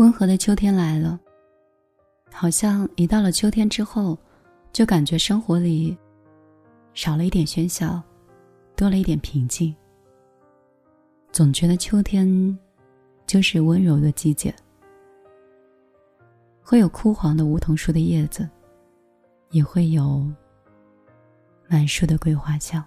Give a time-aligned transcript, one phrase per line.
[0.00, 1.20] 温和的秋天来了，
[2.32, 4.16] 好像一到了秋天之后，
[4.72, 5.94] 就感觉生活里
[6.94, 8.02] 少了一点喧嚣，
[8.74, 9.76] 多了一点平静。
[11.30, 12.58] 总觉得秋天
[13.26, 14.54] 就是温柔的季节，
[16.62, 18.48] 会有枯黄的梧桐树的叶子，
[19.50, 20.26] 也会有
[21.68, 22.82] 满树的桂花香。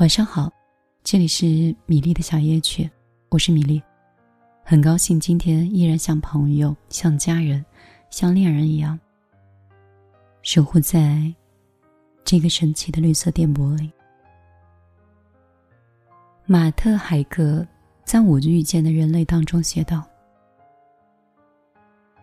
[0.00, 0.52] 晚上好，
[1.04, 1.46] 这里是
[1.86, 2.90] 米粒的小夜曲，
[3.28, 3.80] 我是米粒。
[4.66, 7.62] 很高兴今天依然像朋友、像家人、
[8.08, 8.98] 像恋人一样，
[10.40, 11.30] 守护在
[12.24, 13.92] 这个神奇的绿色电波里。
[16.46, 17.64] 马特·海格
[18.04, 20.02] 在《我遇见的人类》当中写道：“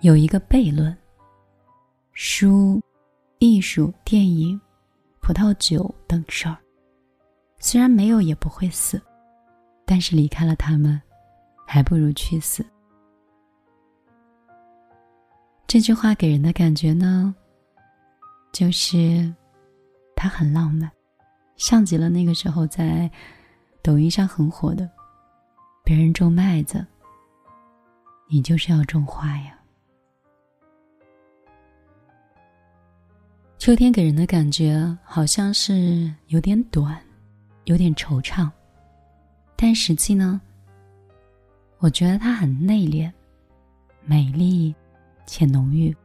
[0.01, 0.97] 有一个悖论，
[2.13, 2.81] 书、
[3.37, 4.59] 艺术、电影、
[5.19, 6.57] 葡萄酒等事儿，
[7.59, 8.99] 虽然没有也不会死，
[9.85, 10.99] 但是离开了他们。”
[11.73, 12.65] 还不如去死。
[15.65, 17.33] 这句话给人的感觉呢，
[18.51, 19.33] 就是
[20.17, 20.91] 它很浪漫，
[21.55, 23.09] 像极了那个时候在
[23.81, 24.89] 抖音上很火的
[25.81, 26.85] “别人种麦子，
[28.27, 29.57] 你就是要种花呀”。
[33.57, 37.01] 秋天给人的感觉好像是有点短，
[37.63, 38.51] 有点惆怅，
[39.55, 40.41] 但实际呢？
[41.81, 43.11] 我觉得它很内敛、
[44.05, 44.73] 美丽
[45.25, 45.95] 且浓郁。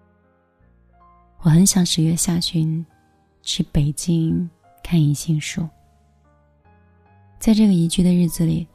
[1.41, 2.85] 我很想十月下旬
[3.43, 4.49] 去北京
[4.83, 5.69] 看银杏树，
[7.39, 8.67] 在这个宜居的日子里，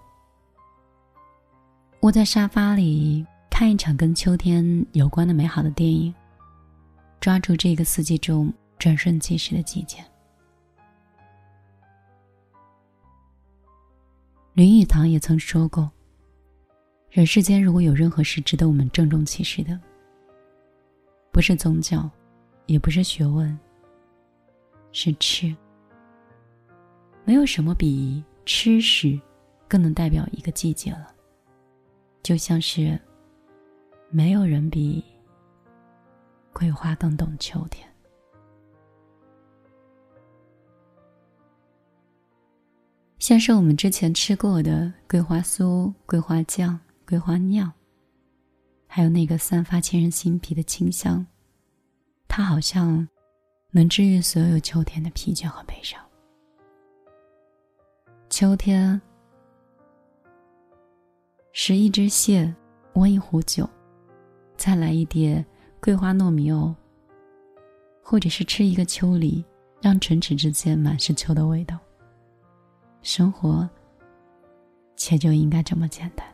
[2.02, 6.14] 窝在沙发里看一场跟秋天有关的美好的电影，
[7.20, 9.98] 抓住这个四季中转瞬即逝的季节。
[14.54, 15.92] 林语堂也曾说过。
[17.12, 19.78] 人世间如果有任何事值得我们郑重其事的，
[21.30, 22.10] 不是宗教，
[22.68, 23.60] 也不是学问，
[24.94, 25.54] 是吃。
[27.26, 29.20] 没有什么比吃食
[29.68, 31.14] 更能代表一个季节了。
[32.24, 32.98] 就像是，
[34.10, 35.04] 没有人比
[36.54, 37.86] 桂花更懂秋天。
[43.20, 46.80] 像是我们之前吃过的桂花酥、桂花酱。
[47.12, 47.70] 桂花酿，
[48.88, 51.28] 还有那个散发沁人心脾的清香，
[52.26, 53.06] 它好像
[53.72, 56.02] 能治愈所有秋天的疲倦和悲伤。
[58.30, 59.02] 秋天，
[61.52, 62.56] 拾一只蟹，
[62.94, 63.70] 温一壶酒，
[64.56, 65.46] 再来一碟
[65.82, 66.74] 桂花糯米藕，
[68.02, 69.44] 或者是吃一个秋梨，
[69.82, 71.78] 让唇齿之间满是秋的味道。
[73.02, 73.70] 生活，
[74.96, 76.26] 且就应该这么简单。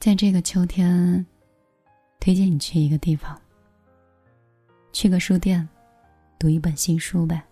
[0.00, 1.26] 在这个秋天，
[2.20, 3.38] 推荐你去一个地方，
[4.92, 5.68] 去个书店，
[6.38, 7.44] 读一本新书呗。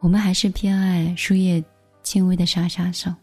[0.00, 1.64] 我们还是偏爱书页
[2.02, 3.16] 轻微的沙沙声，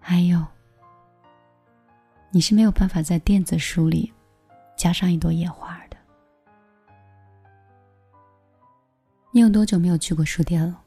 [0.00, 0.42] 还有，
[2.30, 4.10] 你是没有办法在电子书里
[4.76, 5.96] 加上一朵野花的。
[9.30, 10.82] 你有多久没有去过书店了？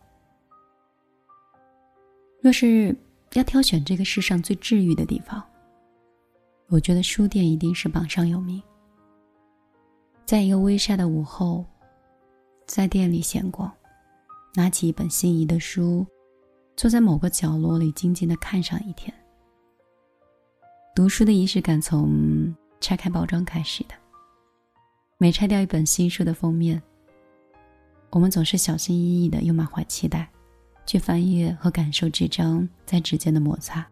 [2.41, 2.95] 若是
[3.33, 5.43] 要挑选这个世上最治愈的地方，
[6.67, 8.61] 我觉得书店一定是榜上有名。
[10.25, 11.65] 在一个微晒的午后，
[12.65, 13.71] 在店里闲逛，
[14.53, 16.05] 拿起一本心仪的书，
[16.77, 19.13] 坐在某个角落里静静的看上一天。
[20.95, 23.95] 读书的仪式感从拆开包装开始的。
[25.17, 26.81] 每拆掉一本新书的封面，
[28.11, 30.29] 我们总是小心翼翼的，又满怀期待。
[30.89, 33.87] 去翻阅和感受纸张在指尖的摩擦，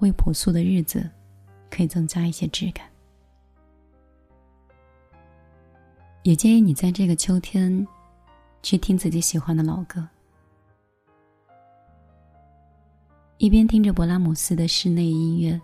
[0.00, 1.08] 为朴素的日子
[1.70, 2.84] 可以增加一些质感。
[6.24, 7.86] 也建议你在这个秋天，
[8.60, 10.04] 去听自己喜欢的老歌，
[13.38, 15.60] 一边听着勃拉姆斯的室内音乐，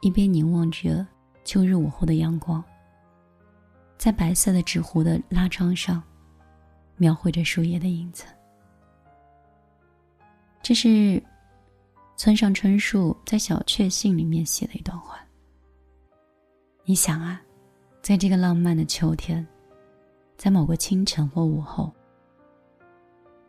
[0.00, 1.06] 一边凝望着
[1.44, 2.64] 秋日午后的阳光，
[3.98, 6.02] 在白色的纸糊的拉窗上，
[6.96, 8.24] 描绘着树叶的影子。
[10.64, 11.22] 这是
[12.16, 15.18] 村上春树在《小确幸》里面写的一段话。
[16.86, 17.38] 你想啊，
[18.00, 19.46] 在这个浪漫的秋天，
[20.38, 21.92] 在某个清晨或午后，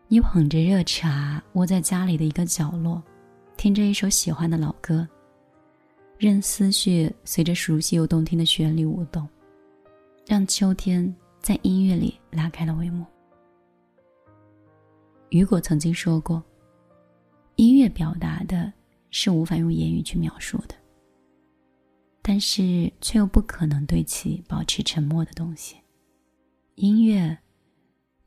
[0.10, 3.02] 你捧着热茶，窝在家里的一个角落，
[3.56, 5.08] 听着一首喜欢的老歌，
[6.18, 9.26] 任思绪随着熟悉又动听的旋律舞动，
[10.28, 13.06] 让秋天在音乐里拉开了帷幕。
[15.30, 16.44] 雨果曾经说过
[17.56, 18.72] ：“音乐表达的
[19.12, 20.76] 是无法用言语去描述的，
[22.22, 25.78] 但是却又不可能对其保持沉默的东西。
[26.76, 27.38] 音乐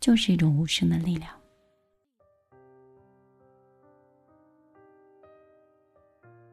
[0.01, 1.31] 就是一种无声的力量。”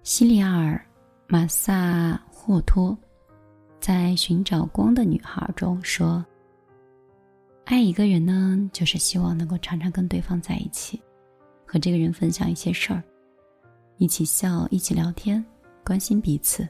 [0.04, 0.74] 西里尔·
[1.28, 2.96] 马萨霍托
[3.80, 6.24] 在《寻找光的女孩》中说。
[7.64, 11.02] 爱一个人呢，就是希望能够常常跟对方在一起，
[11.76, 13.04] 和这个人分享一些事儿，
[13.98, 15.44] 一起笑，一起聊天，
[15.84, 16.66] 关心彼此，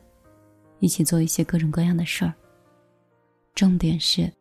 [0.80, 2.34] 一起做一些各种各样的事儿。
[3.54, 4.34] 重点是，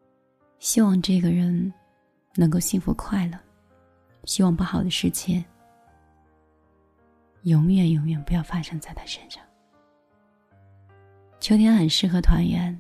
[0.60, 1.70] 希望这个人
[2.34, 3.38] 能够幸福快乐，
[4.24, 5.44] 希望不好的事情
[7.42, 9.44] 永远永远不要发生在他身上。
[11.40, 12.74] 秋天很适合团圆。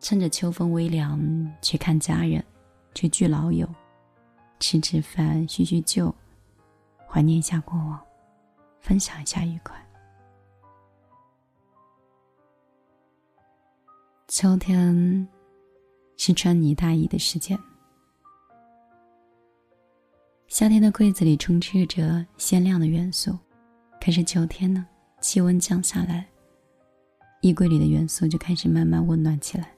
[0.00, 1.16] 趁着秋风微凉，
[1.62, 2.44] 去看家人，
[2.92, 3.72] 去聚老友，
[4.58, 6.12] 吃吃饭，叙叙旧，
[7.16, 7.98] 怀念一下过往，
[8.78, 9.74] 分享一下愉快。
[14.28, 15.26] 秋天
[16.18, 17.58] 是穿呢大衣的时间，
[20.48, 23.38] 夏天的柜子里充斥着鲜亮的元素，
[23.98, 24.86] 可是秋天呢，
[25.22, 26.28] 气温降下来，
[27.40, 29.74] 衣柜里的元素就开始慢慢温暖起来。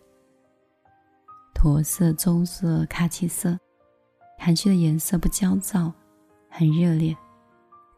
[1.55, 3.57] 驼色、棕色、卡其色，
[4.41, 5.93] 含蓄的颜色不焦躁，
[6.51, 7.17] 很热烈，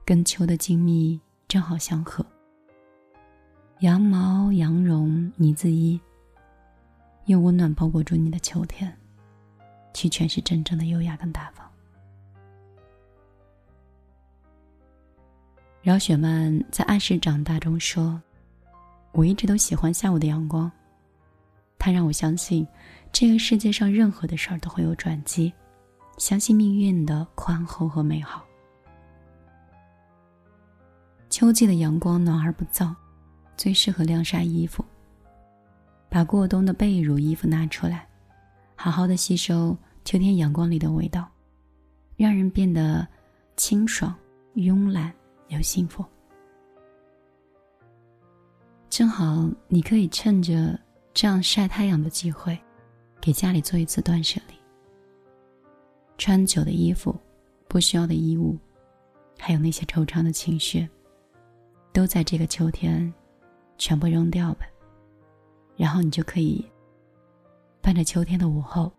[0.04, 2.24] 跟秋的静谧正好相合。
[3.80, 5.98] 羊毛、羊绒、呢子衣，
[7.26, 8.94] 用温暖包裹住你的秋天，
[9.94, 11.66] 去诠释真正的优雅跟大方。
[15.82, 18.20] 饶雪漫在《暗示长大》中说
[19.12, 20.70] ：“我一直都喜欢下午的阳光，
[21.78, 22.66] 它让我相信。”
[23.12, 25.52] 这个世界上任何的事儿都会有转机，
[26.16, 28.46] 相信命运的宽厚和美好。
[31.40, 32.94] 秋季的阳光暖而不燥，
[33.56, 34.84] 最适合晾晒衣服。
[36.10, 38.06] 把过冬的被褥、衣服拿出来，
[38.76, 41.26] 好好的吸收秋天阳光里的味道，
[42.14, 43.08] 让人变得
[43.56, 44.14] 清爽、
[44.54, 45.10] 慵懒
[45.48, 46.04] 又幸福。
[48.90, 50.78] 正好你可以趁着
[51.14, 52.58] 这样晒太阳的机会。
[53.18, 54.54] 给家里做一次断舍离，
[56.18, 57.18] 穿久的衣服、
[57.66, 58.58] 不需要的衣物，
[59.38, 60.86] 还有那些惆怅的情绪，
[61.92, 63.12] 都在这个秋天
[63.78, 64.66] 全部扔掉吧。
[65.76, 66.64] 然后你就可以
[67.80, 68.92] 伴着秋天的午后，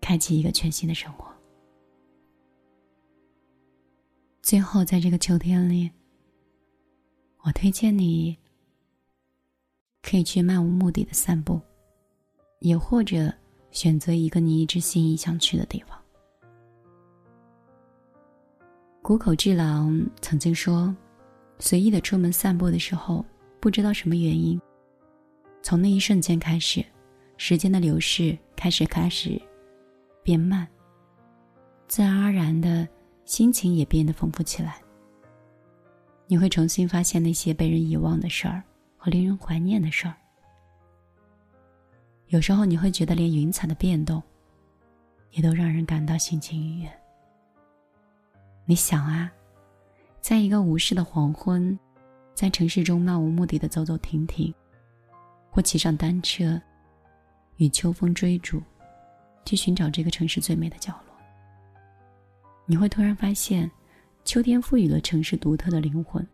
[0.00, 1.26] 开启一个全新的生活。
[4.42, 5.90] 最后，在这个秋天里，
[7.42, 8.36] 我推荐你
[10.02, 11.60] 可以去漫无目的的散步。
[12.60, 13.30] 也或者
[13.72, 16.00] 选择一个你一直心仪想去的地方。
[19.02, 20.96] 谷口治郎曾经说
[21.58, 23.24] ：“随意的出门散步的时候，
[23.60, 24.60] 不知道什么原因，
[25.62, 26.84] 从那一瞬间开始，
[27.36, 29.40] 时间的流逝开始开始
[30.22, 30.66] 变慢，
[31.88, 32.86] 自然而然的
[33.24, 34.76] 心情也变得丰富起来。
[36.26, 38.62] 你会重新发现那些被人遗忘的事儿
[38.96, 40.14] 和令人怀念的事儿。”
[42.28, 44.20] 有时候你会觉得，连云彩的变动，
[45.30, 46.90] 也都让人感到心情愉悦。
[48.64, 49.30] 你想啊，
[50.24, 51.78] 在一个无事的黄昏，
[52.32, 54.54] 在城市中漫无目的的走走停停，
[55.50, 56.58] 或骑上单车，
[57.58, 58.58] 与秋风追逐，
[59.44, 61.14] 去寻找这个城市最美的角落，
[62.64, 63.70] 你会突然发现，
[64.24, 66.26] 秋天赋予了城市独特的灵魂。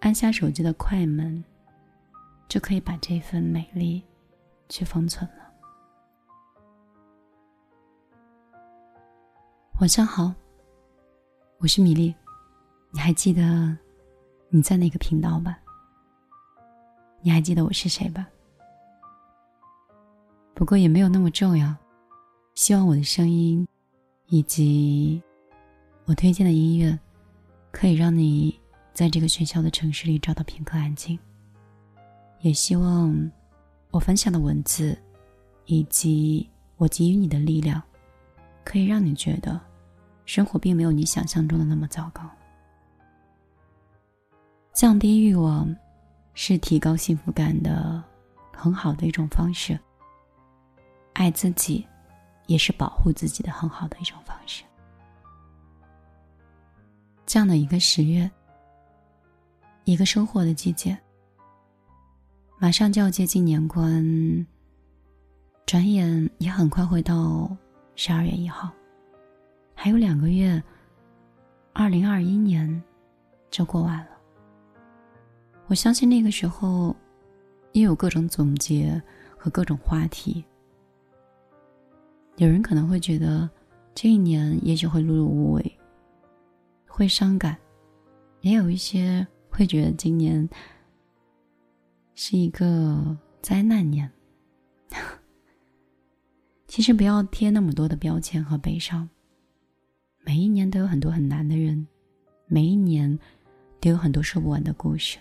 [0.00, 1.44] 按下手机的快门，
[2.48, 4.02] 就可以把这份美丽。
[4.70, 5.52] 去封存了。
[9.78, 10.32] 晚上好，
[11.58, 12.14] 我是米粒，
[12.94, 13.76] 你还记得
[14.50, 15.58] 你在哪个频道吧？
[17.22, 18.24] 你还记得我是谁吧？
[20.54, 21.74] 不过也没有那么重要。
[22.54, 23.66] 希望我的声音
[24.28, 25.20] 以及
[26.04, 26.96] 我推荐的音乐，
[27.72, 28.56] 可以让你
[28.92, 31.18] 在这个喧嚣的城市里找到片刻安静。
[32.42, 33.30] 也希望。
[33.90, 34.98] 我分享的文字，
[35.66, 37.80] 以及我给予你的力量，
[38.64, 39.60] 可以让你觉得，
[40.26, 42.28] 生活并没有你想象中的那么糟糕。
[44.74, 45.72] 降低欲望，
[46.34, 48.02] 是提高幸福感的
[48.52, 49.78] 很好的一种方式。
[51.12, 51.86] 爱自己，
[52.46, 54.64] 也是保护自己的很好的一种方式。
[57.24, 58.28] 这样的一个十月，
[59.84, 60.98] 一个收获的季节。
[62.58, 64.44] 马上就要接近年关，
[65.66, 67.56] 转眼也很快会到
[67.94, 68.72] 十二月一号，
[69.72, 70.60] 还有两个月，
[71.72, 72.82] 二零二一年
[73.52, 74.13] 就过完了。
[75.74, 76.94] 我相信那个时候，
[77.72, 79.02] 也有各种总结
[79.36, 80.44] 和各种话题。
[82.36, 83.50] 有人可能会觉得，
[83.92, 85.78] 这一年也许会碌碌无为，
[86.86, 87.56] 会伤感；
[88.40, 90.48] 也有一些会觉得今年
[92.14, 94.08] 是一个灾难年。
[96.68, 99.08] 其实不要贴那么多的标签和悲伤。
[100.20, 101.84] 每一年都有很多很难的人，
[102.46, 103.18] 每一年
[103.80, 105.18] 都有很多说不完的故事。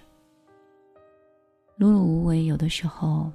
[1.77, 3.31] 碌碌无为，有的时候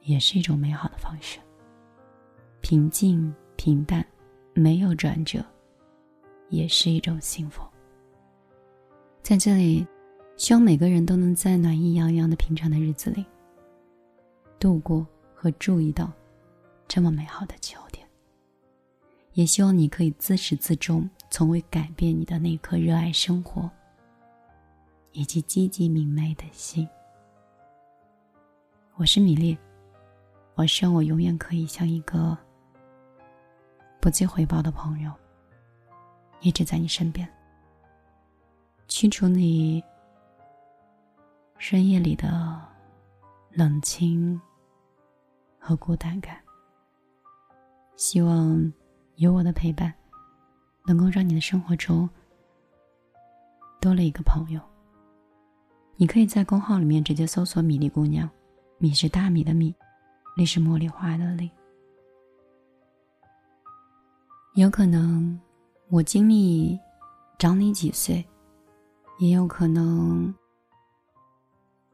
[0.00, 1.38] 也是一种美好的方式。
[2.60, 4.04] 平静平淡，
[4.52, 5.44] 没有转折，
[6.48, 7.62] 也是一种幸福。
[9.22, 9.86] 在这里，
[10.36, 13.24] 希望每个人都能在暖意洋洋的平常的日子里，
[14.58, 16.12] 度过和注意到
[16.88, 18.06] 这么美好的秋天。
[19.34, 23.70] 也希望你可以自始至终，从未改变你的那颗热爱生活
[25.12, 26.88] 以及积极明媚的心。
[28.96, 29.56] 我是米粒，
[30.54, 32.36] 我希望我永远可以像一个
[34.00, 35.12] 不计回报的朋友，
[36.40, 37.28] 一直在你身边，
[38.86, 39.82] 驱除你
[41.58, 42.60] 深夜里的
[43.50, 44.40] 冷清
[45.58, 46.36] 和孤单感。
[47.96, 48.72] 希望
[49.16, 49.92] 有我的陪伴，
[50.86, 52.08] 能够让你的生活中
[53.80, 54.60] 多了一个朋友。
[56.00, 58.30] 你可以在公号里面直接搜索“米粒姑娘”。
[58.78, 59.74] 米是大米的米，
[60.36, 61.50] 粒是茉莉花的粒。
[64.54, 65.36] 有可能
[65.88, 66.78] 我经历
[67.36, 68.24] 长你几岁，
[69.18, 70.32] 也有可能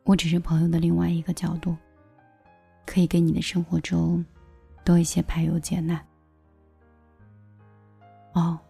[0.02, 1.74] 我只是朋友的另外一个角度，
[2.84, 4.22] 可以给你的生活中
[4.84, 5.98] 多一些排忧解难。
[8.34, 8.60] 哦，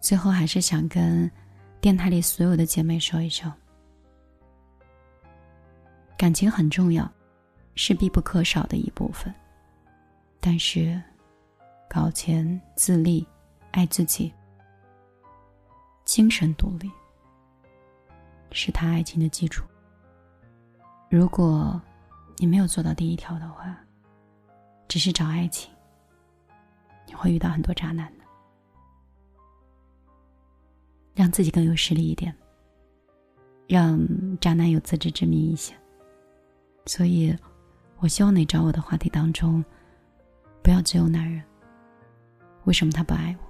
[0.00, 1.28] 最后还是想跟
[1.80, 3.52] 电台里所有的姐妹说一声，
[6.16, 7.10] 感情很重要。
[7.78, 9.30] 是必不可少的一部分，
[10.40, 10.98] 但是，
[11.90, 13.28] 搞钱、自立、
[13.70, 14.32] 爱自己、
[16.02, 16.90] 精神独立，
[18.50, 19.62] 是他爱情的基础。
[21.10, 21.78] 如果
[22.38, 23.78] 你没有做到第一条的话，
[24.88, 25.70] 只是找爱情，
[27.06, 28.24] 你会遇到很多渣男的。
[31.14, 32.34] 让自己更有实力一点，
[33.68, 34.00] 让
[34.38, 35.74] 渣男有自知之明一些。
[36.86, 37.36] 所以。
[37.98, 39.64] 我希望你找我的话题当中，
[40.62, 41.42] 不要只有男人。
[42.64, 43.46] 为什么他不爱我？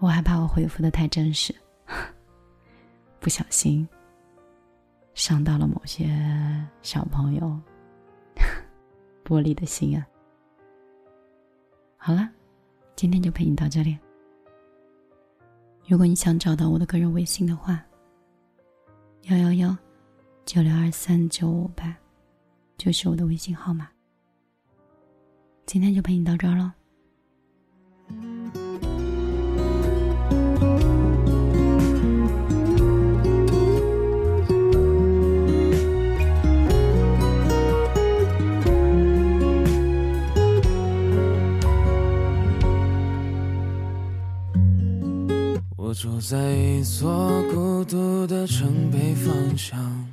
[0.00, 1.54] 我害怕我回复的太真实，
[3.18, 3.88] 不小心
[5.14, 6.10] 伤到了某些
[6.82, 7.58] 小朋友
[9.24, 10.06] 玻璃的心啊。
[11.96, 12.28] 好了，
[12.94, 13.98] 今天就陪你到这里。
[15.88, 17.82] 如果你想找到我的个人微信的话，
[19.22, 19.74] 幺幺幺
[20.44, 21.96] 九六二三九五八。
[22.82, 23.88] 就是我的微信号码。
[25.66, 26.74] 今天就陪你到这儿了。
[45.76, 50.11] 我住在一座孤独的城北方向。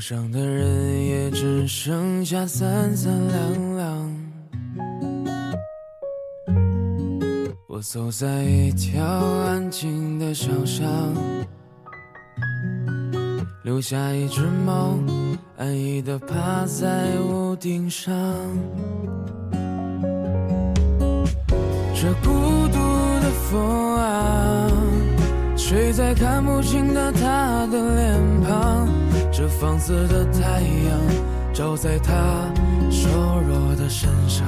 [0.00, 4.16] 路上的人也只剩下三三两两。
[7.68, 10.88] 我走在一条安静的小巷，
[13.62, 14.98] 留下一只猫
[15.58, 18.10] 安逸地趴在屋顶上。
[21.94, 22.30] 这孤
[22.68, 22.78] 独
[23.20, 24.66] 的风啊，
[25.58, 29.09] 吹在看不清的他的脸庞。
[29.40, 31.00] 这放肆的太阳
[31.54, 32.12] 照在他
[32.90, 33.08] 瘦
[33.40, 34.46] 弱的身上，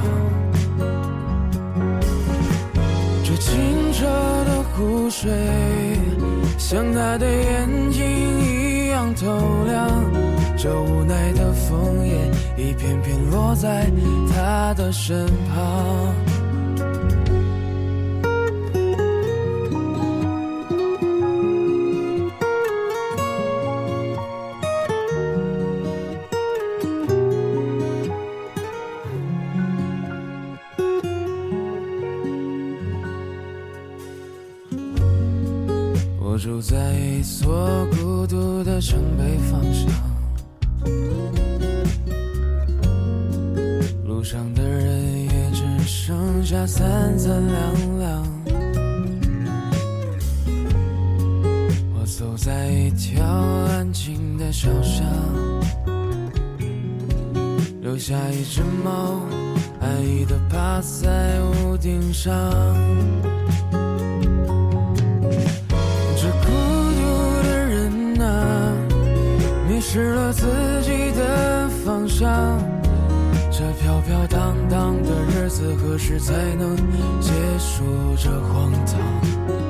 [3.24, 5.32] 这清澈的湖水
[6.58, 9.88] 像他的眼睛一样透亮，
[10.58, 13.90] 这无奈的枫叶一片片落在
[14.34, 16.31] 他的身旁。
[52.72, 55.06] 一条安静的小巷，
[57.82, 59.20] 留下一只猫，
[59.80, 62.32] 安逸的趴在屋顶上。
[66.16, 66.46] 这孤
[66.96, 68.72] 独的人啊，
[69.68, 70.46] 迷失了自
[70.82, 72.58] 己的方向。
[73.50, 76.74] 这飘飘荡荡的日子，何时才能
[77.20, 77.84] 结束
[78.16, 79.61] 这荒唐？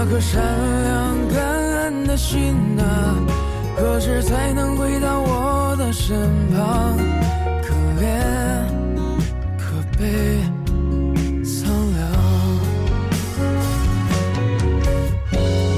[0.00, 0.40] 那颗善
[0.84, 3.16] 良感恩的心啊，
[3.76, 6.16] 何时才能回到我的身
[6.52, 6.96] 旁？
[7.64, 8.06] 可怜，
[9.58, 10.38] 可悲，
[11.42, 11.98] 苍凉。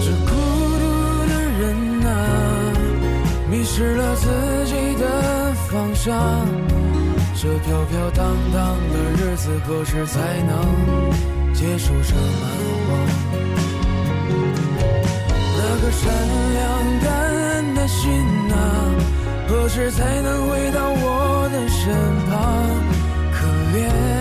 [0.04, 0.36] 这孤
[0.76, 0.84] 独
[1.26, 2.12] 的人啊，
[3.50, 4.26] 迷失了自
[4.66, 6.46] 己的方向。
[7.34, 12.44] 这飘飘荡荡的日子，何时才能结束这蛮
[12.86, 13.69] 荒？
[15.56, 16.02] 那颗善
[16.54, 16.58] 良
[17.00, 18.10] 感恩的心
[18.52, 18.54] 啊，
[19.48, 21.92] 何时才能回到我的身
[22.28, 22.34] 旁？
[23.32, 23.46] 可
[23.76, 24.19] 怜。